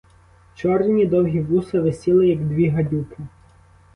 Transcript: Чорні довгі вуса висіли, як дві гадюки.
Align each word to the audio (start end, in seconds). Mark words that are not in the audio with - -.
Чорні 0.55 1.05
довгі 1.05 1.41
вуса 1.41 1.81
висіли, 1.81 2.27
як 2.27 2.47
дві 2.47 2.69
гадюки. 2.69 3.17